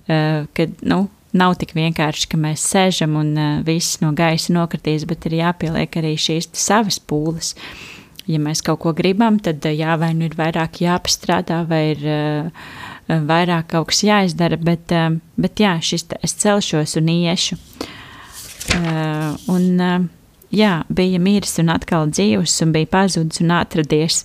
[0.06, 3.32] uh, kad nu, nav tik vienkārši, ka mēs sēžam un
[3.66, 7.56] viss no gaisa nokritīs, bet ir jāpieliek arī šīs savas pūles.
[8.30, 12.06] Ja mēs kaut ko gribam, tad jā, vai nu ir vairāk jāpastrādā, vai ir
[13.10, 14.94] vairāk kaut kas jāizdara, bet,
[15.34, 17.58] bet jā, šis es celšos un iešu.
[17.58, 17.90] Uh,
[18.72, 20.04] un, uh,
[20.54, 24.22] jā, bija miris un atkal dzīvs, un bija pazudis un atradies.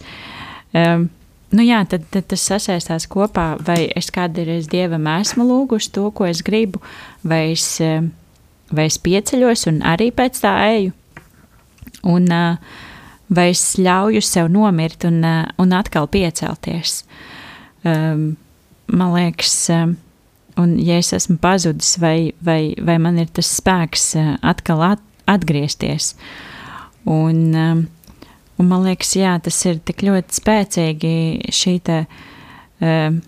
[0.73, 1.09] Um,
[1.55, 6.29] nu jā, tad, tad tas sasaistās kopā, vai es kādreiz dievam esmu lūgusi to, ko
[6.29, 6.81] es gribu,
[7.23, 7.65] vai es,
[8.71, 10.93] vai es pieceļos un arī pēc tā eju.
[12.09, 12.29] Un,
[13.29, 15.23] vai es ļauju sev nomirt un,
[15.59, 17.03] un atkal piecelties.
[17.87, 18.37] Um,
[18.91, 19.97] man liekas, um,
[20.59, 25.03] Un, ja es esmu pazudis, vai, vai, vai man ir tas spēks eh, atkal at,
[25.29, 26.13] atgriezties.
[27.07, 27.83] Un, um,
[28.59, 31.13] un man liekas, jā, tas ir tik ļoti spēcīgi
[31.55, 32.01] šī te,
[32.83, 33.21] um,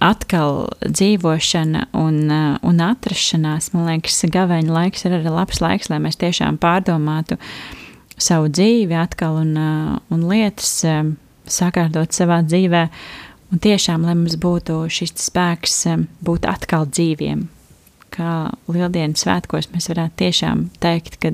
[0.00, 2.22] atkal dzīvošana un,
[2.64, 3.70] un atrašanās.
[3.74, 7.36] Man liekas, gaveņa laiks ir arī labs laiks, lai mēs tiešām pārdomātu
[8.20, 9.52] savu dzīvi atkal un,
[10.12, 10.72] un lietas
[11.50, 12.88] sakārtot savā dzīvēm
[13.50, 15.82] Un tiešām, lai mums būtu šis spēks
[16.22, 17.48] būt atkal dzīviem,
[18.14, 21.32] kā Lieldienas svētkos mēs varētu tiešām teikt, ka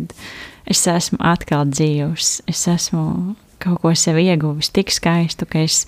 [0.65, 5.85] es esmu atkal dzīvs, es esmu kaut ko sev ieguvis tik skaistu, ka es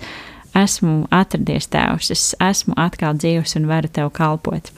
[0.57, 4.71] esmu atradies tēvs, es esmu atkal dzīvs un varu tev kalpot.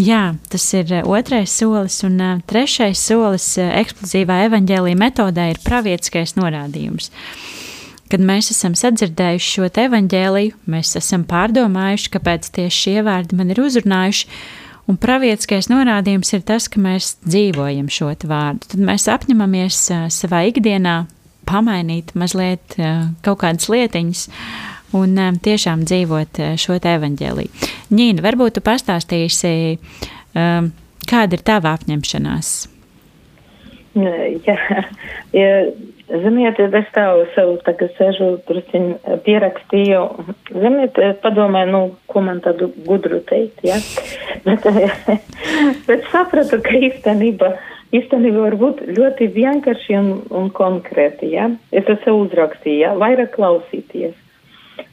[0.00, 5.60] Jā, tas ir eh, otrais solis, un uh, trešais solis uh, eksplozīvā evaņģēlīja metodē ir
[5.66, 7.10] pravietiskais norādījums.
[8.12, 13.62] Kad mēs esam sadzirdējuši šo evaņģēliju, mēs esam pārdomājuši, kāpēc tieši šie vārdi man ir
[13.62, 14.26] uzrunājuši,
[14.92, 18.68] un pravietiskais norādījums ir tas, ka mēs dzīvojam šo vārdu.
[18.74, 19.78] Tad mēs apņemamies
[20.12, 20.96] savā ikdienā
[21.48, 22.76] pamainīt mazliet
[23.24, 24.26] kaut kādas lietiņas
[24.98, 27.70] un tiešām dzīvot šo evaņģēliju.
[27.96, 29.54] Ņīna, varbūt tu pastāstīsi,
[30.36, 32.52] kāda ir tava apņemšanās?
[33.92, 34.12] Jā,
[35.36, 35.48] ja,
[36.24, 38.88] ziniet, es tādu sev tagad sežu, turciņ
[39.26, 40.00] pierakstīju,
[40.52, 43.80] ziniet, padomāju, nu, ko man tādu gudru teikt, ja?
[44.46, 44.64] Bet,
[45.88, 47.52] bet sapratu, ka īstenība,
[47.94, 51.46] īstenība var būt ļoti vienkārši un, un konkrēti, ja?
[51.70, 52.96] Es to sev uzrakstīju, ja?
[52.98, 54.18] Vairāk klausīties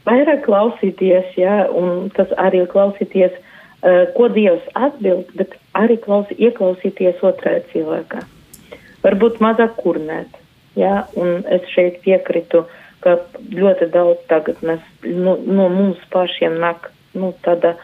[0.08, 3.36] vairāk klausīties, ja, un tas arī klausīties,
[4.15, 8.25] ko Dievs atbild, bet arī klausi, ieklausīties otrajā cilvēkā.
[9.05, 10.38] Varbūt mazāk kurnēt,
[10.77, 12.65] ja, un es šeit piekritu,
[13.03, 13.15] ka
[13.55, 17.75] ļoti daudz tagad mēs, nu, no mums pašiem nāk, nu, tāda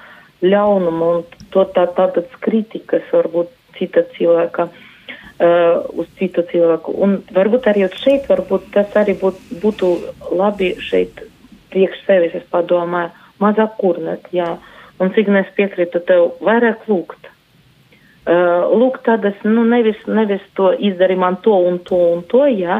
[0.43, 4.69] ļaunuma un to tā, tādas kritikas varbūt cita cilvēka.
[5.35, 6.93] Uh, uz citu cilvēku.
[7.03, 9.89] Un varbūt arī šeit, varbūt tas arī būt, būtu
[10.31, 11.19] labi šeit
[11.75, 13.11] priekš sevis, es padomāju,
[13.43, 14.53] mazāk kurnēt, jā.
[15.03, 17.27] Un cik es piekrītu tev, vairāk lūgt.
[18.25, 22.79] Uh, lūgt tādas, nu, nevis, nevis to izdari man to un to un to, jā,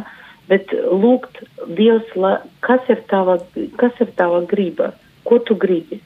[0.50, 1.44] bet lūgt
[1.78, 3.38] Dievs, la, kas ir tava,
[3.78, 4.94] kas ir tava griba,
[5.26, 6.02] ko tu gribi.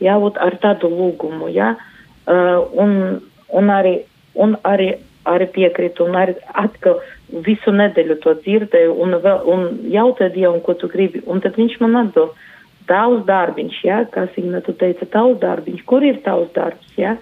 [0.00, 1.74] Jā, ot, ar tādu lūgumu, jā.
[2.24, 2.96] Uh, un,
[3.52, 3.98] un arī,
[4.40, 4.94] un arī
[5.28, 7.00] arī piekrītu un arī atkal
[7.46, 11.22] visu nedēļu to dzirdēju un, vēl, un jautāju Dievam, ko tu gribi.
[11.26, 12.32] Un tad viņš man atbild,
[12.90, 17.16] tavs darbiņš, jā, kā Signa tu teica, tavs darbiņš, kur ir tavs darbs, jā.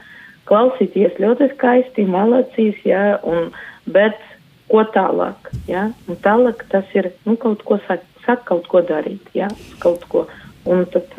[0.49, 3.51] Klausīties ļoti skaisti, malacīs, jā, un,
[3.93, 4.17] bet
[4.73, 5.89] ko tālāk, jā.
[6.09, 9.51] Un tālāk tas ir, nu, kaut ko saka, saka kaut ko darīt, jā,
[9.83, 10.27] kaut ko.
[10.69, 11.15] Un tad,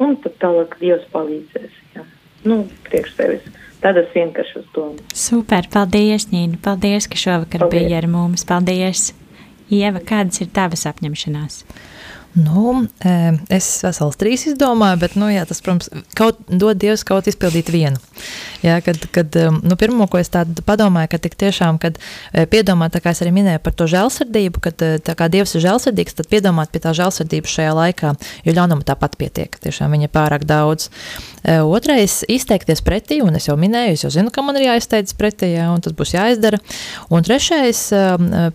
[0.00, 2.06] un tad tālāk Dievs palīdzēs, jā.
[2.44, 3.52] Nu, priekš sevis
[3.84, 5.02] tādas vienkāršas domas.
[5.16, 6.60] Super, paldies, Nīna.
[6.64, 7.88] Paldies, ka šovakar paldies.
[7.88, 8.46] bija ar mums.
[8.48, 9.10] Paldies!
[9.72, 11.62] Ieva, kādas ir tavas apņemšanās?
[12.34, 12.88] Nu,
[13.52, 15.86] es vesels trīs izdomāju, bet, nu, jā, tas, protams,
[16.18, 18.00] kaut, dod Dievs kaut izpildīt vienu.
[18.64, 22.00] Jā, kad, kad, nu, pirmo, ko es tādu padomāju, ka tik tiešām, kad
[22.50, 26.18] piedomāt, tā kā es arī minēju par to žēlsirdību, kad tā kā Dievs ir žēlsirdīgs,
[26.18, 30.90] tad piedomāt pie tā žēlsirdības šajā laikā, jo ļaunuma tāpat pietiek, tiešām viņa pārāk daudz.
[31.44, 35.50] Otrais, izteikties pretī, un es jau minēju, es jau zinu, ka man ir jāizteic pretī,
[35.58, 36.56] jā, un tas būs jāizdara.
[37.12, 37.80] Un trešais,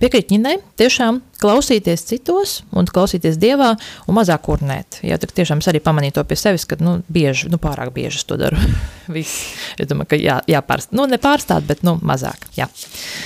[0.02, 3.76] piekrīt ņinai, tiešām klausīties citos un klausīties Dievā
[4.10, 4.98] un mazāk kurnēt.
[5.06, 8.24] Jā, tad tiešām es arī pamanīju to pie sevis, ka, nu, bieži, nu, pārāk bieži
[8.24, 8.58] es to daru.
[9.14, 9.52] Viss.
[9.78, 12.66] Es domāju, ka jā, jāpārst, nu, ne pārstāt, bet, nu, mazāk, jā.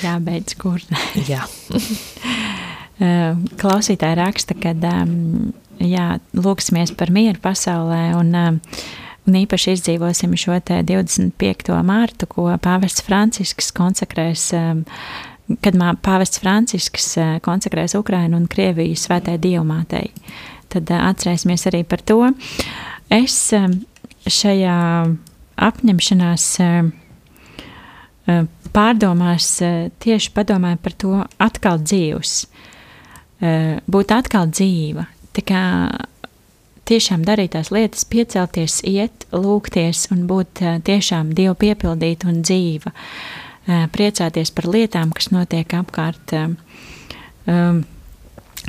[0.03, 1.21] Jābeidz kurnēt.
[1.31, 1.47] jā.
[3.63, 4.75] Klausītāji raksta, ka,
[5.79, 8.35] jā, lūksimies par mieru pasaulē un
[9.23, 11.69] Un īpaši izdzīvosim šo 25.
[11.87, 14.83] mārtu, ko Pāvests Francisks konsekrēs um,
[15.61, 20.11] kad pāvests Francisks eh, konsekrēs Ukrainu un Krieviju svētai dievmātei.
[20.71, 22.21] Tad eh, atcerēsimies arī par to.
[23.11, 23.67] Es eh,
[24.23, 24.77] šajā
[25.63, 26.45] apņemšanās
[28.73, 29.47] pārdomās
[30.01, 32.31] tieši padomāju par to atkal dzīvs,
[33.93, 35.03] būt atkal dzīva.
[35.35, 35.63] Tā kā
[36.89, 42.91] tiešām darīt tās lietas, piecelties, iet, lūgties un būt tiešām Dievu piepildīta un dzīva.
[42.93, 46.35] Uh, priecāties par lietām, kas notiek apkārt.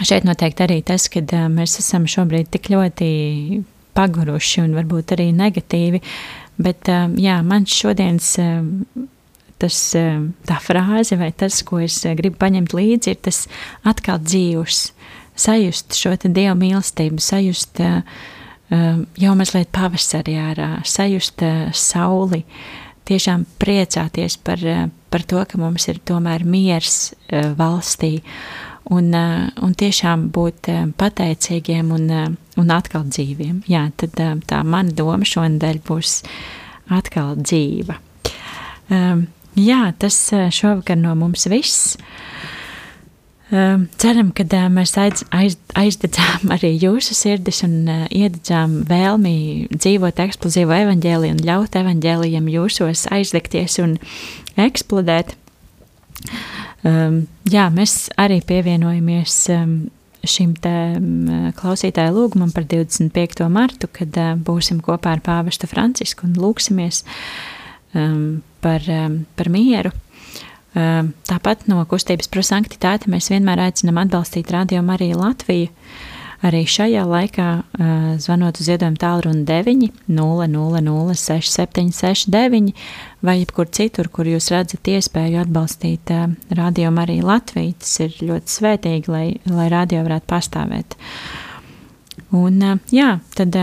[0.05, 3.09] Šeit noteikti arī tas, ka mēs esam šobrīd tik ļoti
[3.95, 6.01] paguruši un varbūt arī negatīvi,
[6.59, 6.91] bet
[7.23, 8.33] jā, man šodienas
[9.63, 13.45] tas, tā frāze vai tas, ko es gribu paņemt līdzi, ir tas
[13.87, 14.89] atkal dzīvs,
[15.37, 21.43] sajust šo dievu mīlestību, sajust jau mazliet pavasarī ārā, sajust
[21.77, 28.23] sauli, uh, tiešām priecāties par, eh, par to, ka mums ir tomēr miers eh, valstī
[28.91, 33.63] un, eh, un tiešām būt pateicīgiem un, un atkal dzīviem.
[33.69, 34.17] Jā, tad
[34.49, 36.23] tā mana doma šonadēļ būs
[36.93, 37.99] atkal dzīva.
[39.55, 40.17] Jā, tas
[40.53, 41.95] šovakar no mums viss.
[41.97, 42.34] Um,
[43.51, 49.35] ceram, ka mēs aiz, aiz, aizdedzām arī jūsu sirdis un iededzām vēlmi
[49.75, 53.99] dzīvot eksplozīvu evaņģēliju un ļaut evaņģēlijam jūsos aizdegties un
[54.57, 55.37] eksplodēt.
[56.85, 59.75] Um, jā, mēs arī pievienojamies um,
[60.25, 63.45] šim te um, klausītāju lūgumam par 25.
[63.53, 67.03] martu, kad uh, būsim kopā ar pāvestu Francisku un lūksimies
[67.97, 70.04] um, par, um, par mieru Ehm,
[70.75, 75.71] tāpat no kustības prosanktitāte mēs vienmēr aicinām atbalstīt Radio Mariju Latviju.
[76.45, 82.75] Arī šajā laikā uh, zvanot uz ziedojumu tālruni 9 000 6769
[83.25, 86.27] vai jebkur citur, kur jūs redzat iespēju atbalstīt uh,
[86.59, 87.79] Radio Mariju Latviju.
[87.81, 90.99] Tas ir ļoti svētīgi, lai, lai radio varētu pastāvēt.
[92.37, 93.57] Un, uh, jā, tad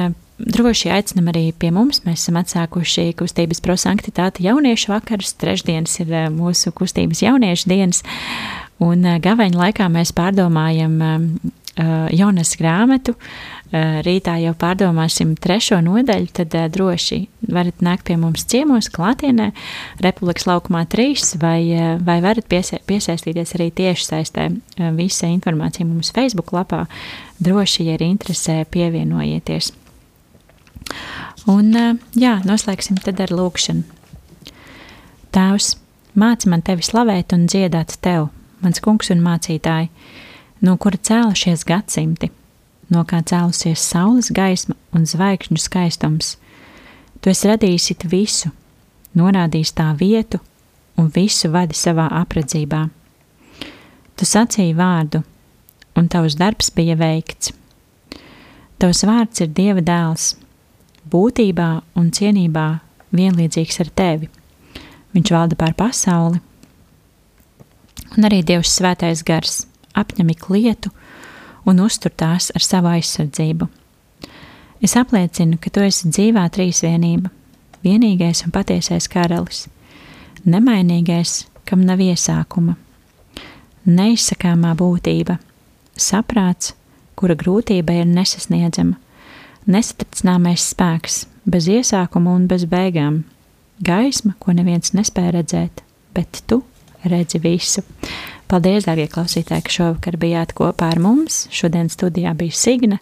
[0.46, 2.02] droši aicinam arī pie mums.
[2.06, 5.36] Mēs esam atsākuši kustības prosanktitāte jauniešu vakarus.
[5.42, 8.04] Trešdienas ir eh, mūsu kustības jauniešu dienas.
[8.82, 11.50] Un eh, gaveņa laikā mēs pārdomājam uh,
[12.12, 13.16] Jonas grāmatu.
[13.72, 17.22] Rītā jau pārdomāsim trešo nodaļu, tad droši
[17.56, 19.54] varat nākt pie mums ciemos, klātienē,
[20.04, 21.62] Republikas laukumā 3, vai,
[22.04, 24.50] vai varat piesa piesaistīties arī tieši saistē.
[25.00, 26.84] Visa informācija mums Facebook lapā.
[27.40, 29.72] Droši, ja ir interesē, pievienojieties.
[31.50, 31.74] Un
[32.14, 33.82] jā, noslēgsim tad ar lūkšanu.
[35.34, 35.72] Tēvs,
[36.14, 38.28] māci man tevi slavēt un dziedāt tev,
[38.62, 39.90] mans kungs un mācītāji,
[40.62, 42.30] no kura cēlušies gadsimti,
[42.92, 46.36] no kā cēlusies saules gaisma un zvaigžņu skaistums.
[47.22, 48.52] Tu esi radījis visu,
[49.18, 50.42] norādījis tā vietu
[50.98, 52.90] un visu vadi savā apredzībā.
[54.16, 55.24] Tu sacīji vārdu,
[55.98, 57.56] un tavs darbs bija veikts.
[58.78, 60.36] Tavs vārds ir Dieva dēls,
[61.12, 62.68] būtībā un cienībā
[63.16, 64.30] vienlīdzīgs ar tevi.
[65.12, 66.40] Viņš valda pār pasauli,
[68.16, 69.66] un arī Dievs svētais gars
[69.98, 70.92] apņem ik lietu
[71.68, 73.68] un uztur tās ar savu aizsardzību.
[74.82, 77.30] Es apliecinu, ka tu esi dzīvā trīsvienība,
[77.86, 79.68] vienīgais un patiesais karalis,
[80.48, 82.78] nemainīgais, kam nav iesākuma,
[83.86, 85.38] neizsakāmā būtība,
[85.94, 86.74] saprāts,
[87.20, 88.98] kura grūtība ir nesasniedzama
[89.70, 93.24] nesatricināmais spēks, bez iesākuma un bez beigām,
[93.84, 95.84] gaisma, ko neviens nespēja redzēt,
[96.16, 96.62] bet tu
[97.04, 97.84] redzi visu.
[98.52, 101.46] Paldies, dārgie klausītāji, ka šovakar bijāt kopā ar mums.
[101.56, 103.00] Šodien studijā bija Signe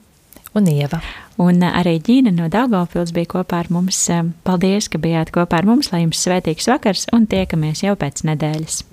[0.53, 1.01] un Ieva.
[1.41, 4.03] Un arī Ģīna no Daugavpils bija kopā ar mums.
[4.45, 8.83] Paldies, ka bijāt kopā ar mums, lai jums svētīgs vakars un tiekamies jau pēc nedēļas.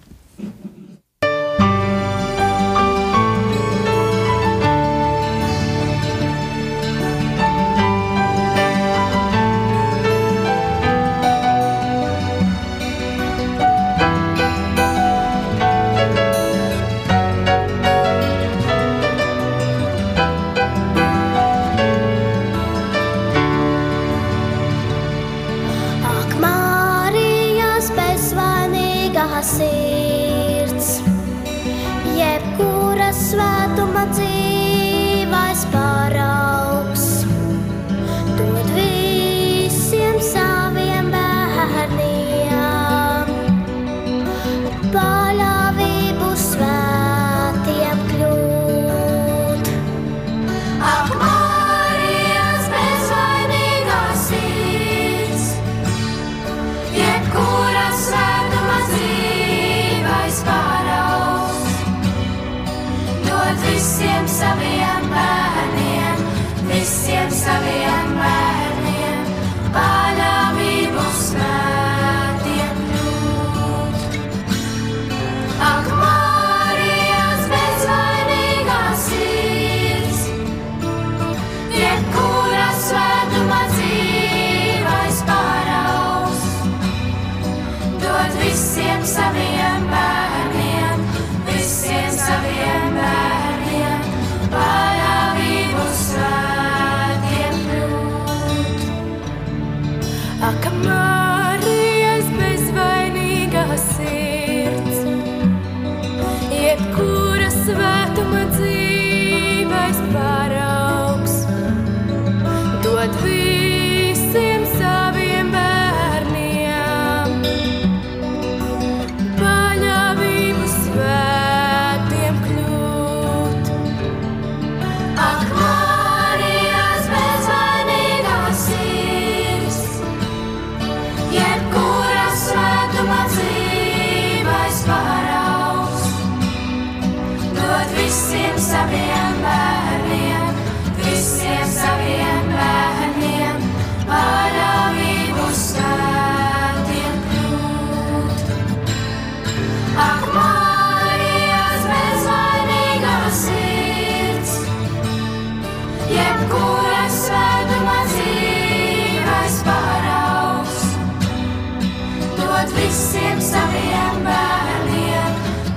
[162.86, 165.34] Visiem saviem bērniem,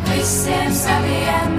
[0.10, 1.59] visiem saviem